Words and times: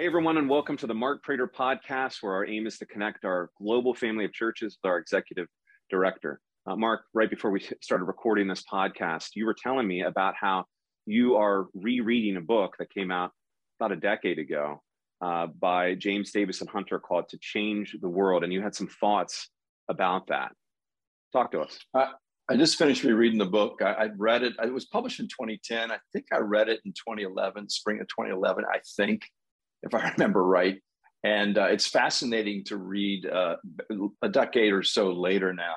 Hey, 0.00 0.06
everyone, 0.06 0.38
and 0.38 0.48
welcome 0.48 0.78
to 0.78 0.86
the 0.86 0.94
Mark 0.94 1.22
Prater 1.22 1.46
podcast, 1.46 2.22
where 2.22 2.32
our 2.32 2.46
aim 2.46 2.66
is 2.66 2.78
to 2.78 2.86
connect 2.86 3.26
our 3.26 3.50
global 3.60 3.92
family 3.92 4.24
of 4.24 4.32
churches 4.32 4.78
with 4.82 4.88
our 4.90 4.96
executive 4.96 5.46
director. 5.90 6.40
Uh, 6.66 6.74
Mark, 6.74 7.02
right 7.12 7.28
before 7.28 7.50
we 7.50 7.60
started 7.82 8.06
recording 8.06 8.48
this 8.48 8.62
podcast, 8.62 9.32
you 9.34 9.44
were 9.44 9.54
telling 9.54 9.86
me 9.86 10.00
about 10.00 10.32
how 10.40 10.64
you 11.04 11.36
are 11.36 11.66
rereading 11.74 12.38
a 12.38 12.40
book 12.40 12.76
that 12.78 12.88
came 12.88 13.10
out 13.10 13.32
about 13.78 13.92
a 13.92 13.96
decade 13.96 14.38
ago 14.38 14.80
uh, 15.20 15.48
by 15.48 15.94
James 15.96 16.30
Davison 16.30 16.66
Hunter 16.68 16.98
called 16.98 17.28
To 17.28 17.38
Change 17.38 17.94
the 18.00 18.08
World. 18.08 18.42
And 18.42 18.54
you 18.54 18.62
had 18.62 18.74
some 18.74 18.88
thoughts 18.88 19.50
about 19.90 20.28
that. 20.28 20.52
Talk 21.30 21.52
to 21.52 21.60
us. 21.60 21.78
I 21.94 22.56
just 22.56 22.78
finished 22.78 23.04
rereading 23.04 23.38
the 23.38 23.44
book. 23.44 23.82
I, 23.82 23.92
I, 23.92 24.08
read 24.16 24.44
it. 24.44 24.54
It 24.62 24.72
was 24.72 24.86
published 24.86 25.20
in 25.20 25.26
2010. 25.26 25.92
I 25.92 25.98
think 26.14 26.24
I 26.32 26.38
read 26.38 26.70
it 26.70 26.80
in 26.86 26.92
2011, 26.92 27.68
spring 27.68 28.00
of 28.00 28.08
2011, 28.08 28.64
I 28.64 28.78
think 28.96 29.24
if 29.82 29.94
I 29.94 30.10
remember 30.18 30.44
right. 30.44 30.80
And 31.22 31.58
uh, 31.58 31.64
it's 31.64 31.86
fascinating 31.86 32.64
to 32.64 32.76
read 32.76 33.26
uh, 33.26 33.56
a 34.22 34.28
decade 34.28 34.72
or 34.72 34.82
so 34.82 35.12
later 35.12 35.52
now. 35.52 35.74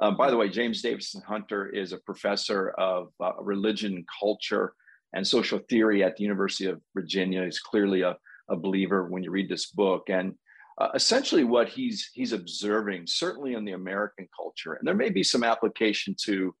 Uh, 0.00 0.10
by 0.10 0.30
the 0.30 0.36
way, 0.36 0.48
James 0.48 0.82
Davison 0.82 1.22
Hunter 1.26 1.68
is 1.68 1.92
a 1.92 1.98
professor 1.98 2.70
of 2.70 3.08
uh, 3.20 3.32
religion, 3.40 4.04
culture, 4.18 4.72
and 5.12 5.26
social 5.26 5.60
theory 5.68 6.02
at 6.02 6.16
the 6.16 6.24
University 6.24 6.66
of 6.66 6.80
Virginia. 6.94 7.44
He's 7.44 7.60
clearly 7.60 8.02
a, 8.02 8.16
a 8.48 8.56
believer 8.56 9.06
when 9.08 9.22
you 9.22 9.30
read 9.30 9.48
this 9.48 9.66
book. 9.66 10.08
And 10.08 10.34
uh, 10.78 10.88
essentially, 10.94 11.44
what 11.44 11.68
he's 11.68 12.10
he's 12.14 12.32
observing, 12.32 13.06
certainly 13.06 13.54
in 13.54 13.64
the 13.64 13.72
American 13.72 14.26
culture, 14.34 14.72
and 14.74 14.88
there 14.88 14.94
may 14.94 15.10
be 15.10 15.22
some 15.22 15.44
application 15.44 16.16
to 16.24 16.54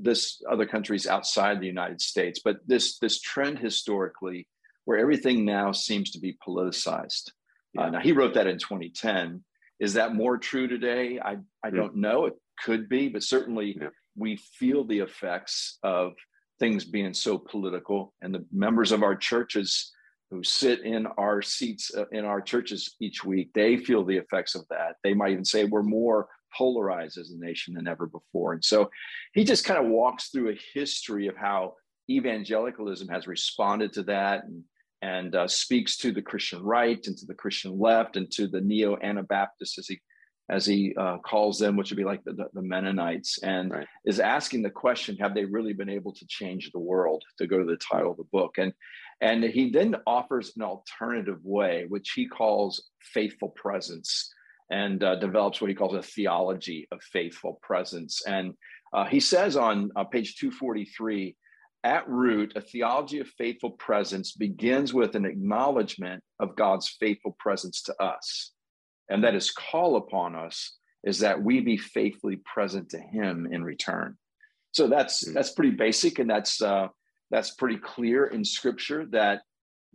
this 0.00 0.42
other 0.50 0.66
countries 0.66 1.06
outside 1.06 1.60
the 1.60 1.66
United 1.66 2.00
States, 2.00 2.40
but 2.44 2.58
this 2.66 2.98
this 2.98 3.20
trend 3.20 3.58
historically 3.58 4.48
where 4.88 4.96
everything 4.96 5.44
now 5.44 5.70
seems 5.70 6.12
to 6.12 6.18
be 6.18 6.38
politicized. 6.48 7.28
Uh, 7.28 7.32
yeah. 7.74 7.82
Uh, 7.82 7.90
now, 7.90 8.00
he 8.00 8.12
wrote 8.12 8.32
that 8.32 8.46
in 8.46 8.56
2010. 8.56 9.44
Is 9.80 9.92
that 9.92 10.14
more 10.14 10.38
true 10.38 10.66
today? 10.66 11.20
I, 11.22 11.36
I 11.62 11.68
don't 11.68 11.96
know. 11.96 12.24
It 12.24 12.32
could 12.64 12.88
be, 12.88 13.10
but 13.10 13.22
certainly 13.22 13.76
yeah. 13.78 13.88
we 14.16 14.36
feel 14.36 14.84
the 14.84 15.00
effects 15.00 15.76
of 15.82 16.14
things 16.58 16.86
being 16.86 17.12
so 17.12 17.36
political. 17.36 18.14
And 18.22 18.34
the 18.34 18.46
members 18.50 18.90
of 18.90 19.02
our 19.02 19.14
churches 19.14 19.92
who 20.30 20.42
sit 20.42 20.80
in 20.80 21.06
our 21.18 21.42
seats 21.42 21.90
uh, 21.94 22.06
in 22.10 22.24
our 22.24 22.40
churches 22.40 22.96
each 22.98 23.22
week, 23.22 23.50
they 23.52 23.76
feel 23.76 24.06
the 24.06 24.16
effects 24.16 24.54
of 24.54 24.64
that. 24.70 24.96
They 25.04 25.12
might 25.12 25.32
even 25.32 25.44
say 25.44 25.64
we're 25.64 25.82
more 25.82 26.28
polarized 26.56 27.18
as 27.18 27.30
a 27.30 27.38
nation 27.38 27.74
than 27.74 27.88
ever 27.88 28.06
before. 28.06 28.54
And 28.54 28.64
so 28.64 28.88
he 29.34 29.44
just 29.44 29.66
kind 29.66 29.84
of 29.84 29.90
walks 29.90 30.30
through 30.30 30.52
a 30.52 30.60
history 30.72 31.26
of 31.26 31.36
how 31.36 31.74
evangelicalism 32.08 33.08
has 33.08 33.26
responded 33.26 33.92
to 33.92 34.04
that 34.04 34.44
and 34.44 34.64
and 35.02 35.34
uh, 35.34 35.46
speaks 35.46 35.96
to 35.98 36.12
the 36.12 36.22
Christian 36.22 36.62
right 36.62 37.04
and 37.06 37.16
to 37.18 37.26
the 37.26 37.34
Christian 37.34 37.78
left 37.78 38.16
and 38.16 38.30
to 38.32 38.46
the 38.46 38.60
neo 38.60 38.96
Anabaptists, 39.00 39.78
as 39.78 39.86
he 39.86 40.00
as 40.50 40.64
he 40.64 40.94
uh, 40.98 41.18
calls 41.18 41.58
them, 41.58 41.76
which 41.76 41.90
would 41.90 41.98
be 41.98 42.04
like 42.04 42.24
the, 42.24 42.32
the 42.54 42.62
Mennonites, 42.62 43.38
and 43.42 43.70
right. 43.70 43.86
is 44.06 44.18
asking 44.18 44.62
the 44.62 44.70
question: 44.70 45.16
Have 45.16 45.34
they 45.34 45.44
really 45.44 45.74
been 45.74 45.90
able 45.90 46.12
to 46.12 46.26
change 46.26 46.70
the 46.72 46.80
world? 46.80 47.22
To 47.38 47.46
go 47.46 47.58
to 47.58 47.64
the 47.64 47.76
title 47.76 48.12
of 48.12 48.16
the 48.16 48.24
book, 48.32 48.56
and 48.58 48.72
and 49.20 49.44
he 49.44 49.70
then 49.70 49.96
offers 50.06 50.52
an 50.56 50.62
alternative 50.62 51.38
way, 51.42 51.84
which 51.88 52.12
he 52.14 52.26
calls 52.26 52.88
faithful 53.00 53.50
presence, 53.50 54.32
and 54.70 55.02
uh, 55.04 55.16
develops 55.16 55.60
what 55.60 55.70
he 55.70 55.76
calls 55.76 55.94
a 55.94 56.02
theology 56.02 56.88
of 56.92 57.02
faithful 57.02 57.58
presence. 57.62 58.22
And 58.26 58.54
uh, 58.92 59.04
he 59.04 59.20
says 59.20 59.56
on 59.56 59.90
uh, 59.96 60.04
page 60.04 60.36
two 60.36 60.50
forty 60.50 60.86
three 60.86 61.36
at 61.84 62.08
root, 62.08 62.52
a 62.56 62.60
theology 62.60 63.20
of 63.20 63.28
faithful 63.28 63.70
presence 63.72 64.32
begins 64.32 64.92
with 64.92 65.14
an 65.14 65.24
acknowledgement 65.24 66.22
of 66.40 66.56
God's 66.56 66.88
faithful 67.00 67.36
presence 67.38 67.82
to 67.82 68.02
us. 68.02 68.52
And 69.08 69.24
that 69.24 69.34
his 69.34 69.50
call 69.50 69.96
upon 69.96 70.34
us 70.34 70.76
is 71.04 71.20
that 71.20 71.42
we 71.42 71.60
be 71.60 71.76
faithfully 71.76 72.36
present 72.44 72.90
to 72.90 72.98
him 72.98 73.48
in 73.50 73.62
return. 73.62 74.16
So 74.72 74.88
that's 74.88 75.24
mm-hmm. 75.24 75.34
that's 75.34 75.52
pretty 75.52 75.76
basic 75.76 76.18
and 76.18 76.28
that's 76.28 76.60
uh, 76.60 76.88
that's 77.30 77.52
pretty 77.54 77.78
clear 77.78 78.26
in 78.26 78.44
scripture 78.44 79.06
that 79.12 79.42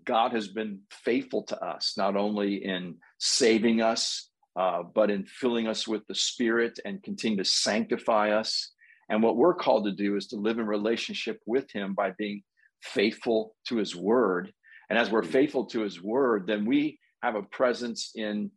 God 0.05 0.33
has 0.33 0.47
been 0.47 0.81
faithful 0.91 1.43
to 1.43 1.63
us, 1.63 1.93
not 1.97 2.15
only 2.15 2.63
in 2.63 2.95
saving 3.19 3.81
us, 3.81 4.29
uh, 4.55 4.83
but 4.83 5.09
in 5.09 5.25
filling 5.25 5.67
us 5.67 5.87
with 5.87 6.05
the 6.07 6.15
Spirit 6.15 6.79
and 6.83 7.03
continue 7.03 7.37
to 7.37 7.45
sanctify 7.45 8.31
us 8.31 8.71
and 9.13 9.21
what 9.21 9.37
we're 9.37 9.53
called 9.53 9.85
to 9.85 9.91
do 9.91 10.15
is 10.15 10.25
to 10.29 10.37
live 10.37 10.57
in 10.57 10.65
relationship 10.65 11.39
with 11.45 11.71
Him 11.71 11.93
by 11.93 12.13
being 12.17 12.41
faithful 12.81 13.55
to 13.67 13.77
His 13.77 13.95
word. 13.95 14.51
And 14.89 14.97
as 14.97 15.11
we're 15.11 15.21
mm-hmm. 15.21 15.31
faithful 15.31 15.65
to 15.67 15.81
His 15.81 16.01
word, 16.01 16.47
then 16.47 16.65
we 16.65 16.97
have 17.21 17.35
a 17.35 17.43
presence 17.43 18.09
in 18.15 18.49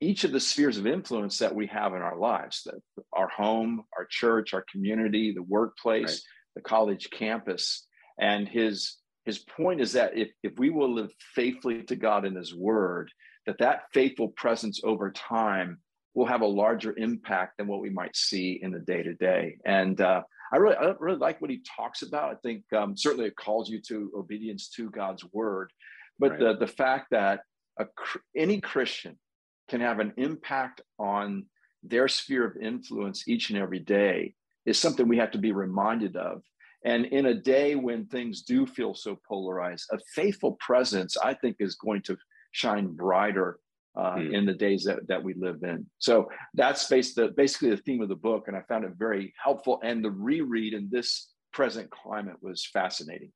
each 0.00 0.24
of 0.24 0.32
the 0.32 0.40
spheres 0.40 0.78
of 0.78 0.86
influence 0.86 1.36
that 1.36 1.54
we 1.54 1.66
have 1.66 1.92
in 1.92 2.00
our 2.00 2.16
lives 2.16 2.62
the, 2.64 2.80
our 3.12 3.28
home, 3.28 3.82
our 3.94 4.06
church, 4.08 4.54
our 4.54 4.64
community, 4.72 5.34
the 5.34 5.42
workplace, 5.42 6.06
right. 6.06 6.20
the 6.56 6.62
college 6.62 7.10
campus. 7.10 7.86
And 8.18 8.48
his 8.48 8.96
his 9.26 9.40
point 9.40 9.82
is 9.82 9.92
that 9.92 10.16
if, 10.16 10.30
if 10.42 10.52
we 10.56 10.70
will 10.70 10.94
live 10.94 11.10
faithfully 11.34 11.82
to 11.82 11.94
God 11.94 12.24
in 12.24 12.34
his 12.34 12.54
word, 12.54 13.10
that 13.44 13.58
that 13.58 13.82
faithful 13.92 14.28
presence 14.28 14.80
over 14.82 15.10
time 15.10 15.80
will 16.14 16.26
have 16.26 16.40
a 16.40 16.46
larger 16.46 16.94
impact 16.96 17.58
than 17.58 17.66
what 17.66 17.80
we 17.80 17.90
might 17.90 18.16
see 18.16 18.58
in 18.62 18.72
the 18.72 18.80
day 18.80 19.02
to 19.02 19.14
day. 19.14 19.56
And 19.64 20.00
uh, 20.00 20.22
I 20.52 20.56
really, 20.56 20.76
I 20.76 20.92
really 20.98 21.18
like 21.18 21.40
what 21.40 21.50
he 21.50 21.62
talks 21.76 22.02
about. 22.02 22.32
I 22.32 22.34
think 22.42 22.64
um, 22.72 22.96
certainly 22.96 23.26
it 23.26 23.36
calls 23.36 23.68
you 23.70 23.80
to 23.88 24.10
obedience 24.16 24.68
to 24.70 24.90
God's 24.90 25.24
word, 25.32 25.72
but 26.18 26.32
right. 26.32 26.40
the 26.40 26.56
the 26.58 26.66
fact 26.66 27.08
that 27.12 27.40
a, 27.78 27.86
any 28.36 28.60
Christian 28.60 29.18
can 29.68 29.80
have 29.80 30.00
an 30.00 30.12
impact 30.16 30.80
on 30.98 31.46
their 31.82 32.08
sphere 32.08 32.44
of 32.44 32.56
influence 32.56 33.28
each 33.28 33.50
and 33.50 33.58
every 33.58 33.78
day 33.78 34.34
is 34.66 34.78
something 34.78 35.08
we 35.08 35.16
have 35.18 35.30
to 35.30 35.38
be 35.38 35.52
reminded 35.52 36.16
of. 36.16 36.42
And 36.84 37.06
in 37.06 37.26
a 37.26 37.34
day 37.34 37.74
when 37.74 38.06
things 38.06 38.42
do 38.42 38.66
feel 38.66 38.94
so 38.94 39.18
polarized, 39.28 39.86
a 39.92 39.98
faithful 40.14 40.52
presence, 40.60 41.16
I 41.22 41.34
think, 41.34 41.56
is 41.60 41.76
going 41.76 42.02
to 42.02 42.16
shine 42.52 42.88
brighter 42.88 43.58
uh, 43.96 44.14
hmm. 44.14 44.34
in 44.34 44.46
the 44.46 44.54
days 44.54 44.84
that, 44.84 45.06
that 45.08 45.22
we 45.22 45.34
live 45.34 45.62
in. 45.62 45.86
So 45.98 46.28
that's 46.54 46.86
based 46.88 47.16
the, 47.16 47.28
basically 47.28 47.70
the 47.70 47.76
theme 47.78 48.02
of 48.02 48.08
the 48.08 48.16
book, 48.16 48.48
and 48.48 48.56
I 48.56 48.62
found 48.68 48.84
it 48.84 48.92
very 48.96 49.32
helpful. 49.42 49.80
And 49.82 50.04
the 50.04 50.10
reread 50.10 50.74
in 50.74 50.88
this 50.90 51.30
present 51.52 51.90
climate 51.90 52.36
was 52.40 52.66
fascinating. 52.66 53.32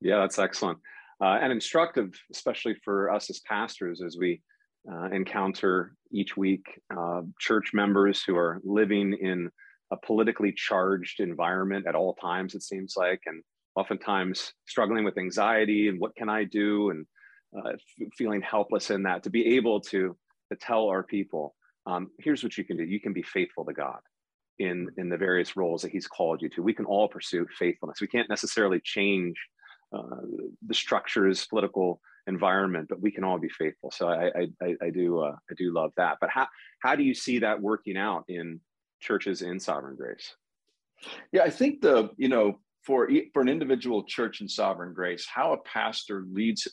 Yeah, 0.00 0.18
that's 0.20 0.38
excellent 0.38 0.78
uh, 1.20 1.38
and 1.40 1.52
instructive, 1.52 2.10
especially 2.32 2.74
for 2.84 3.10
us 3.10 3.30
as 3.30 3.40
pastors 3.40 4.02
as 4.02 4.16
we 4.18 4.42
uh, 4.90 5.06
encounter 5.06 5.94
each 6.12 6.36
week 6.36 6.66
uh, 6.94 7.22
church 7.40 7.70
members 7.72 8.22
who 8.22 8.36
are 8.36 8.60
living 8.64 9.16
in 9.20 9.50
a 9.90 9.96
politically 9.96 10.52
charged 10.52 11.20
environment 11.20 11.86
at 11.86 11.94
all 11.94 12.14
times. 12.14 12.54
It 12.54 12.62
seems 12.62 12.94
like, 12.96 13.20
and 13.26 13.42
oftentimes 13.76 14.52
struggling 14.66 15.04
with 15.04 15.18
anxiety 15.18 15.88
and 15.88 15.98
what 15.98 16.14
can 16.16 16.28
I 16.28 16.44
do 16.44 16.90
and 16.90 17.06
uh, 17.56 17.70
f- 17.70 18.08
feeling 18.16 18.42
helpless 18.42 18.90
in 18.90 19.02
that, 19.04 19.22
to 19.22 19.30
be 19.30 19.56
able 19.56 19.80
to, 19.80 20.16
to 20.50 20.58
tell 20.58 20.88
our 20.88 21.02
people, 21.02 21.54
um, 21.86 22.10
here's 22.18 22.42
what 22.42 22.56
you 22.56 22.64
can 22.64 22.76
do. 22.76 22.84
You 22.84 23.00
can 23.00 23.12
be 23.12 23.22
faithful 23.22 23.64
to 23.64 23.72
God 23.72 24.00
in, 24.58 24.88
in 24.96 25.08
the 25.08 25.16
various 25.16 25.56
roles 25.56 25.82
that 25.82 25.90
He's 25.90 26.06
called 26.06 26.42
you 26.42 26.48
to. 26.50 26.62
We 26.62 26.74
can 26.74 26.86
all 26.86 27.08
pursue 27.08 27.46
faithfulness. 27.58 28.00
We 28.00 28.06
can't 28.06 28.28
necessarily 28.28 28.80
change 28.82 29.36
uh, 29.92 30.22
the 30.66 30.74
structures, 30.74 31.46
political 31.46 32.00
environment, 32.26 32.88
but 32.88 33.00
we 33.00 33.10
can 33.10 33.22
all 33.22 33.38
be 33.38 33.50
faithful. 33.50 33.90
So 33.90 34.08
I, 34.08 34.46
I, 34.62 34.76
I 34.82 34.90
do, 34.90 35.20
uh, 35.20 35.36
I 35.50 35.54
do 35.56 35.72
love 35.72 35.92
that. 35.96 36.16
But 36.20 36.30
how, 36.30 36.48
how 36.80 36.96
do 36.96 37.02
you 37.02 37.14
see 37.14 37.40
that 37.40 37.60
working 37.60 37.96
out 37.96 38.24
in 38.28 38.60
churches 39.00 39.42
in 39.42 39.60
Sovereign 39.60 39.96
Grace? 39.96 40.34
Yeah, 41.32 41.42
I 41.42 41.50
think 41.50 41.82
the, 41.82 42.10
you 42.16 42.28
know, 42.28 42.60
for, 42.82 43.10
for 43.32 43.42
an 43.42 43.48
individual 43.48 44.04
church 44.04 44.40
in 44.40 44.48
Sovereign 44.48 44.94
Grace, 44.94 45.26
how 45.26 45.52
a 45.52 45.58
pastor 45.58 46.24
leads 46.32 46.66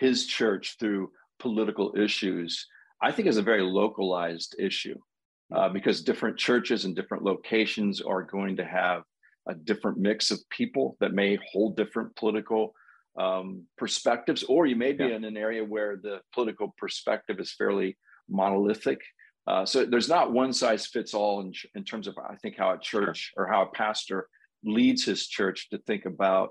his 0.00 0.26
church 0.26 0.76
through 0.80 1.10
political 1.38 1.94
issues, 1.96 2.66
I 3.02 3.12
think 3.12 3.28
is 3.28 3.36
a 3.36 3.50
very 3.52 3.62
localized 3.62 4.56
issue 4.58 4.98
uh, 5.54 5.68
because 5.68 6.02
different 6.02 6.36
churches 6.38 6.84
and 6.84 6.96
different 6.96 7.22
locations 7.22 8.00
are 8.00 8.22
going 8.22 8.56
to 8.56 8.64
have 8.64 9.02
a 9.46 9.54
different 9.54 9.98
mix 9.98 10.30
of 10.30 10.38
people 10.50 10.96
that 11.00 11.12
may 11.12 11.38
hold 11.52 11.76
different 11.76 12.14
political 12.16 12.74
um, 13.18 13.64
perspectives, 13.76 14.42
or 14.44 14.66
you 14.66 14.76
may 14.76 14.92
be 14.92 15.04
yeah. 15.04 15.16
in 15.16 15.24
an 15.24 15.36
area 15.36 15.64
where 15.64 15.96
the 15.96 16.20
political 16.32 16.74
perspective 16.78 17.38
is 17.40 17.52
fairly 17.52 17.96
monolithic. 18.28 19.00
Uh, 19.46 19.64
so 19.64 19.84
there's 19.84 20.08
not 20.08 20.32
one 20.32 20.52
size 20.52 20.86
fits 20.86 21.12
all 21.14 21.40
in, 21.40 21.52
in 21.74 21.84
terms 21.84 22.06
of, 22.06 22.14
I 22.18 22.36
think, 22.36 22.56
how 22.56 22.70
a 22.72 22.78
church 22.78 23.32
or 23.36 23.46
how 23.46 23.62
a 23.62 23.72
pastor 23.72 24.28
leads 24.62 25.04
his 25.04 25.26
church 25.26 25.68
to 25.70 25.78
think 25.78 26.04
about 26.04 26.50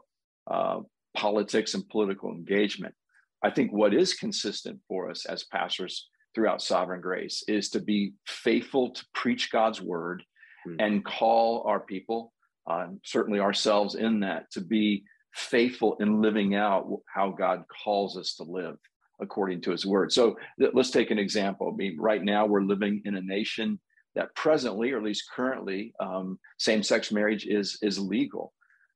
uh, 0.52 0.80
politics 1.16 1.74
and 1.76 1.88
political 1.88 2.32
engagement. 2.32 2.94
I 3.44 3.50
think 3.50 3.72
what 3.72 3.94
is 3.94 4.14
consistent 4.14 4.80
for 4.88 5.10
us 5.10 5.26
as 5.26 5.44
pastors 5.46 6.10
throughout 6.36 6.62
Sovereign 6.62 7.02
Grace 7.02 7.44
is 7.48 7.70
to 7.70 7.80
be 7.80 8.14
faithful 8.28 8.92
to 8.92 9.06
preach 9.14 9.52
God's 9.52 9.82
word 9.82 10.24
mm-hmm. 10.68 10.80
and 10.80 11.06
call 11.06 11.64
our 11.66 11.80
people, 11.80 12.34
uh, 12.70 12.88
certainly 13.04 13.40
ourselves 13.40 13.96
in 13.96 14.20
that, 14.22 14.52
to 14.52 14.62
be 14.62 15.04
faithful 15.34 15.96
in 16.00 16.22
living 16.22 16.56
out 16.56 16.88
how 17.14 17.30
God 17.32 17.64
calls 17.84 18.18
us 18.18 18.36
to 18.36 18.44
live 18.44 18.78
according 19.22 19.62
to 19.62 19.72
his 19.72 19.86
word. 19.86 20.12
So 20.12 20.38
let's 20.58 20.92
take 20.92 21.12
an 21.12 21.20
example. 21.20 21.70
I 21.72 21.76
mean, 21.76 21.98
right 22.00 22.24
now 22.24 22.46
we're 22.46 22.62
living 22.62 23.02
in 23.06 23.16
a 23.16 23.22
nation 23.22 23.80
that 24.16 24.34
presently, 24.36 24.92
or 24.92 24.98
at 24.98 25.04
least 25.04 25.30
currently, 25.36 25.94
um, 26.00 26.40
same-sex 26.58 27.12
marriage 27.12 27.46
is 27.46 27.78
is 27.82 28.00
legal. 28.00 28.54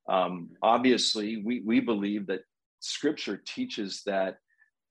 Um, 0.10 0.50
obviously, 0.62 1.38
we 1.38 1.62
we 1.62 1.80
believe 1.80 2.28
that 2.28 2.42
Scripture 2.84 3.42
teaches 3.46 4.02
that 4.06 4.38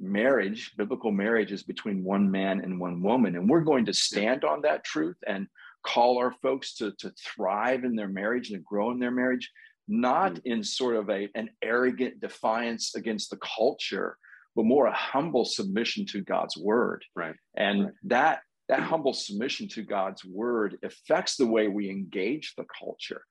marriage, 0.00 0.72
biblical 0.78 1.12
marriage, 1.12 1.52
is 1.52 1.62
between 1.62 2.02
one 2.02 2.30
man 2.30 2.60
and 2.60 2.80
one 2.80 3.02
woman, 3.02 3.36
and 3.36 3.48
we're 3.48 3.60
going 3.60 3.84
to 3.84 3.92
stand 3.92 4.44
on 4.44 4.62
that 4.62 4.82
truth 4.82 5.16
and 5.26 5.46
call 5.84 6.16
our 6.16 6.32
folks 6.42 6.74
to 6.76 6.92
to 6.98 7.12
thrive 7.18 7.84
in 7.84 7.94
their 7.94 8.08
marriage 8.08 8.50
and 8.50 8.64
grow 8.64 8.92
in 8.92 8.98
their 8.98 9.10
marriage, 9.10 9.50
not 9.88 10.32
mm-hmm. 10.32 10.52
in 10.52 10.64
sort 10.64 10.96
of 10.96 11.10
a 11.10 11.28
an 11.34 11.50
arrogant 11.62 12.18
defiance 12.18 12.94
against 12.94 13.28
the 13.28 13.38
culture, 13.38 14.16
but 14.56 14.64
more 14.64 14.86
a 14.86 14.94
humble 14.94 15.44
submission 15.44 16.06
to 16.06 16.22
God's 16.22 16.56
word. 16.56 17.04
Right. 17.14 17.34
And 17.56 17.84
right. 17.84 17.92
that 18.04 18.40
that 18.70 18.80
humble 18.80 19.12
submission 19.12 19.68
to 19.68 19.82
God's 19.82 20.24
word 20.24 20.78
affects 20.82 21.36
the 21.36 21.46
way 21.46 21.68
we 21.68 21.90
engage 21.90 22.54
the 22.56 22.64
culture. 22.80 23.22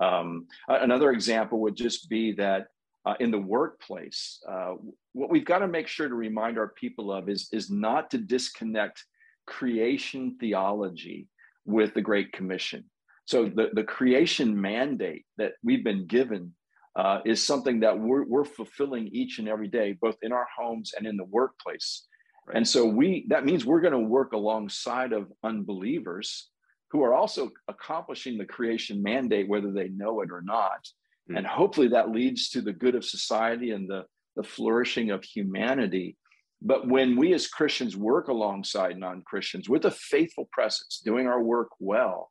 Um, 0.00 0.46
another 0.66 1.12
example 1.12 1.60
would 1.60 1.76
just 1.76 2.08
be 2.08 2.32
that 2.32 2.66
uh, 3.08 3.14
in 3.20 3.30
the 3.30 3.38
workplace, 3.38 4.38
uh, 4.46 4.74
what 5.12 5.30
we've 5.30 5.46
got 5.46 5.60
to 5.60 5.68
make 5.68 5.88
sure 5.88 6.08
to 6.08 6.14
remind 6.14 6.58
our 6.58 6.68
people 6.68 7.10
of 7.10 7.30
is, 7.30 7.48
is 7.52 7.70
not 7.70 8.10
to 8.10 8.18
disconnect 8.18 9.02
creation 9.46 10.36
theology 10.38 11.26
with 11.64 11.94
the 11.94 12.02
Great 12.02 12.32
Commission. 12.32 12.84
So 13.24 13.46
the, 13.46 13.70
the 13.72 13.84
creation 13.84 14.60
mandate 14.60 15.24
that 15.38 15.52
we've 15.62 15.84
been 15.84 16.06
given 16.06 16.54
uh, 16.96 17.20
is 17.24 17.42
something 17.42 17.80
that 17.80 17.98
we're, 17.98 18.24
we're 18.24 18.44
fulfilling 18.44 19.08
each 19.08 19.38
and 19.38 19.48
every 19.48 19.68
day, 19.68 19.96
both 19.98 20.16
in 20.20 20.32
our 20.32 20.46
homes 20.54 20.92
and 20.94 21.06
in 21.06 21.16
the 21.16 21.24
workplace. 21.24 22.06
Right. 22.46 22.58
And 22.58 22.68
so 22.68 22.84
we 22.84 23.26
that 23.28 23.46
means 23.46 23.64
we're 23.64 23.80
going 23.80 23.92
to 23.92 23.98
work 24.18 24.32
alongside 24.34 25.14
of 25.14 25.32
unbelievers 25.42 26.50
who 26.90 27.02
are 27.02 27.14
also 27.14 27.50
accomplishing 27.68 28.36
the 28.36 28.44
creation 28.44 29.02
mandate, 29.02 29.48
whether 29.48 29.72
they 29.72 29.88
know 29.88 30.20
it 30.20 30.30
or 30.30 30.42
not. 30.42 30.86
Mm-hmm. 31.28 31.36
And 31.36 31.46
hopefully 31.46 31.88
that 31.88 32.10
leads 32.10 32.50
to 32.50 32.60
the 32.60 32.72
good 32.72 32.94
of 32.94 33.04
society 33.04 33.70
and 33.70 33.88
the, 33.88 34.04
the 34.36 34.42
flourishing 34.42 35.10
of 35.10 35.24
humanity. 35.24 36.16
But 36.60 36.88
when 36.88 37.16
we 37.16 37.34
as 37.34 37.46
Christians 37.46 37.96
work 37.96 38.28
alongside 38.28 38.98
non 38.98 39.22
Christians 39.22 39.68
with 39.68 39.84
a 39.84 39.90
faithful 39.90 40.48
presence, 40.50 41.00
doing 41.04 41.26
our 41.26 41.42
work 41.42 41.68
well, 41.78 42.30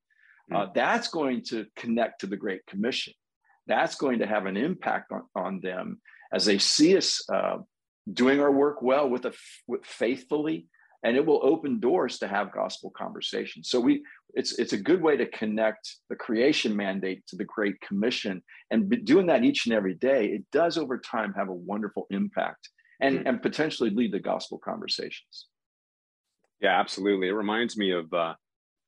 mm-hmm. 0.52 0.70
uh, 0.70 0.72
that's 0.74 1.08
going 1.08 1.44
to 1.46 1.66
connect 1.76 2.22
to 2.22 2.28
the 2.28 2.38
Great 2.38 2.66
Commission. 2.66 3.14
That's 3.68 3.96
going 3.96 4.20
to 4.20 4.28
have 4.28 4.46
an 4.46 4.58
impact 4.58 5.12
on, 5.12 5.24
on 5.36 5.60
them 5.62 6.02
as 6.32 6.46
they 6.46 6.58
see 6.58 6.98
us 6.98 7.22
uh, 7.30 7.58
doing 8.12 8.40
our 8.40 8.52
work 8.52 8.82
well 8.82 9.10
with 9.10 9.26
a 9.26 9.34
with 9.68 9.86
faithfully 9.86 10.68
and 11.04 11.16
it 11.16 11.26
will 11.26 11.40
open 11.44 11.80
doors 11.80 12.18
to 12.20 12.28
have 12.28 12.52
gospel 12.52 12.92
conversations 12.96 13.70
so 13.70 13.80
we 13.80 14.04
it's 14.34 14.58
it's 14.60 14.74
a 14.74 14.78
good 14.78 15.02
way 15.02 15.16
to 15.16 15.26
connect 15.28 15.98
the 16.10 16.16
creation 16.16 16.76
mandate 16.76 17.26
to 17.28 17.36
the 17.36 17.46
great 17.46 17.80
commission 17.82 18.42
and 18.72 19.06
doing 19.06 19.28
that 19.28 19.44
each 19.44 19.66
and 19.66 19.76
every 19.76 19.94
day 19.94 20.28
it 20.28 20.44
does 20.52 20.78
over 20.78 20.98
time 20.98 21.34
have 21.34 21.50
a 21.50 21.54
wonderful 21.54 22.08
impact 22.10 22.70
and 23.02 23.20
mm-hmm. 23.20 23.28
and 23.28 23.42
potentially 23.42 23.90
lead 23.90 24.12
to 24.12 24.20
gospel 24.20 24.58
conversations 24.58 25.48
yeah 26.60 26.80
absolutely 26.80 27.28
it 27.28 27.34
reminds 27.34 27.78
me 27.78 27.92
of 27.92 28.12
uh 28.14 28.34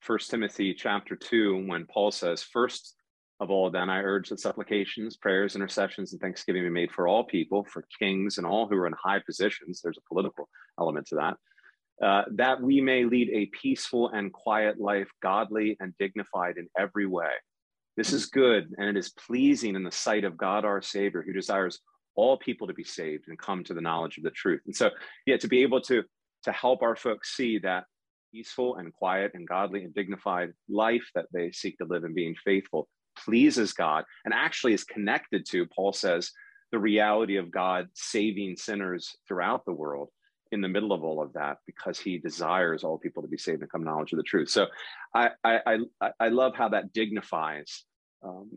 first 0.01 0.29
timothy 0.29 0.73
chapter 0.73 1.15
2 1.15 1.65
when 1.67 1.85
paul 1.85 2.11
says 2.11 2.41
first 2.41 2.95
of 3.41 3.49
all, 3.49 3.71
then 3.71 3.89
I 3.89 4.01
urge 4.01 4.29
that 4.29 4.39
supplications, 4.39 5.15
prayers, 5.15 5.55
intercessions, 5.55 6.11
and 6.11 6.21
thanksgiving 6.21 6.63
be 6.63 6.69
made 6.69 6.91
for 6.91 7.07
all 7.07 7.23
people, 7.23 7.65
for 7.71 7.85
kings 7.97 8.37
and 8.37 8.45
all 8.45 8.67
who 8.67 8.75
are 8.75 8.87
in 8.87 8.93
high 9.01 9.19
positions. 9.25 9.79
There's 9.81 9.97
a 9.97 10.13
political 10.13 10.49
element 10.77 11.07
to 11.07 11.15
that. 11.15 11.37
Uh, 12.01 12.23
that 12.31 12.61
we 12.61 12.79
may 12.79 13.03
lead 13.03 13.29
a 13.29 13.47
peaceful 13.47 14.09
and 14.09 14.31
quiet 14.31 14.79
life, 14.79 15.09
godly 15.21 15.75
and 15.79 15.93
dignified 15.99 16.57
in 16.57 16.67
every 16.77 17.05
way. 17.05 17.31
This 17.97 18.13
is 18.13 18.27
good 18.27 18.73
and 18.77 18.87
it 18.87 18.95
is 18.95 19.09
pleasing 19.09 19.75
in 19.75 19.83
the 19.83 19.91
sight 19.91 20.23
of 20.23 20.37
God 20.37 20.63
our 20.63 20.81
Savior, 20.81 21.21
who 21.21 21.33
desires 21.33 21.79
all 22.15 22.37
people 22.37 22.67
to 22.67 22.73
be 22.73 22.85
saved 22.85 23.25
and 23.27 23.37
come 23.37 23.63
to 23.65 23.73
the 23.73 23.81
knowledge 23.81 24.17
of 24.17 24.23
the 24.23 24.31
truth. 24.31 24.61
And 24.65 24.75
so, 24.75 24.91
yeah, 25.25 25.37
to 25.37 25.47
be 25.47 25.61
able 25.61 25.81
to 25.81 26.03
to 26.43 26.51
help 26.53 26.81
our 26.81 26.95
folks 26.95 27.35
see 27.35 27.59
that 27.59 27.83
peaceful 28.31 28.77
and 28.77 28.93
quiet 28.93 29.31
and 29.33 29.47
godly 29.47 29.83
and 29.83 29.93
dignified 29.93 30.53
life 30.69 31.03
that 31.15 31.25
they 31.33 31.51
seek 31.51 31.77
to 31.79 31.85
live 31.85 32.05
and 32.05 32.15
being 32.15 32.35
faithful 32.45 32.87
pleases 33.25 33.73
God 33.73 34.05
and 34.25 34.33
actually 34.33 34.73
is 34.73 34.83
connected 34.83 35.45
to, 35.49 35.65
Paul 35.65 35.93
says, 35.93 36.31
the 36.71 36.79
reality 36.79 37.37
of 37.37 37.51
God 37.51 37.87
saving 37.93 38.55
sinners 38.55 39.15
throughout 39.27 39.65
the 39.65 39.73
world 39.73 40.09
in 40.51 40.61
the 40.61 40.67
middle 40.67 40.91
of 40.91 41.03
all 41.03 41.21
of 41.21 41.33
that 41.33 41.57
because 41.65 41.99
he 41.99 42.17
desires 42.17 42.83
all 42.83 42.97
people 42.97 43.21
to 43.21 43.29
be 43.29 43.37
saved 43.37 43.61
and 43.61 43.71
come 43.71 43.83
knowledge 43.83 44.13
of 44.13 44.17
the 44.17 44.23
truth. 44.23 44.49
So 44.49 44.67
I, 45.13 45.29
I, 45.43 45.77
I, 46.01 46.11
I 46.19 46.27
love 46.29 46.55
how 46.55 46.69
that 46.69 46.93
dignifies 46.93 47.83
um, 48.23 48.49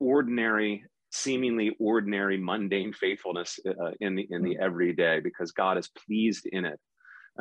ordinary, 0.00 0.84
seemingly 1.10 1.76
ordinary, 1.78 2.38
mundane 2.38 2.92
faithfulness 2.92 3.58
uh, 3.66 3.92
in 4.00 4.14
the 4.14 4.26
in 4.30 4.42
the 4.42 4.54
mm-hmm. 4.54 4.62
everyday 4.62 5.20
because 5.20 5.52
God 5.52 5.78
is 5.78 5.88
pleased 5.88 6.46
in 6.46 6.64
it. 6.64 6.80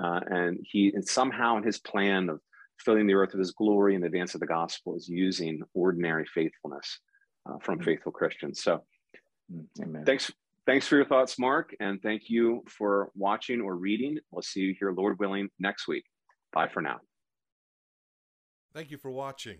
Uh, 0.02 0.22
and 0.28 0.60
he 0.64 0.92
and 0.94 1.06
somehow 1.06 1.58
in 1.58 1.64
his 1.64 1.80
plan 1.80 2.30
of 2.30 2.40
filling 2.80 3.08
the 3.08 3.14
earth 3.14 3.32
with 3.32 3.40
his 3.40 3.52
glory 3.52 3.96
in 3.96 4.04
advance 4.04 4.34
of 4.34 4.40
the 4.40 4.48
gospel 4.48 4.96
is 4.96 5.08
using 5.08 5.62
ordinary 5.74 6.26
faithfulness 6.26 7.00
uh, 7.46 7.58
from 7.62 7.76
mm-hmm. 7.76 7.86
faithful 7.86 8.12
Christians. 8.12 8.62
So 8.62 8.84
mm, 9.54 9.66
Amen. 9.82 10.06
thanks. 10.06 10.32
Thanks 10.72 10.88
for 10.88 10.96
your 10.96 11.04
thoughts, 11.06 11.38
Mark, 11.38 11.76
and 11.82 12.02
thank 12.02 12.30
you 12.30 12.64
for 12.66 13.12
watching 13.14 13.60
or 13.60 13.76
reading. 13.76 14.18
We'll 14.32 14.42
see 14.42 14.62
you 14.62 14.76
here, 14.80 14.94
Lord 14.94 15.20
willing, 15.20 15.50
next 15.60 15.86
week. 15.86 16.06
Bye 16.54 16.70
for 16.74 16.82
now. 16.82 17.02
Thank 18.74 18.90
you 18.90 18.98
for 18.98 19.12
watching. 19.12 19.58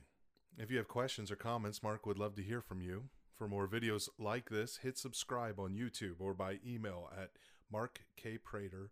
If 0.58 0.72
you 0.72 0.78
have 0.78 0.88
questions 0.88 1.30
or 1.30 1.36
comments, 1.36 1.84
Mark 1.84 2.06
would 2.06 2.18
love 2.18 2.36
to 2.36 2.42
hear 2.42 2.62
from 2.62 2.80
you. 2.80 3.10
For 3.38 3.50
more 3.50 3.68
videos 3.68 4.08
like 4.18 4.50
this, 4.50 4.78
hit 4.84 4.98
subscribe 4.98 5.60
on 5.60 5.74
YouTube 5.74 6.16
or 6.22 6.34
by 6.34 6.60
email 6.66 7.10
at 7.22 7.32
markkprater.com. 7.74 8.92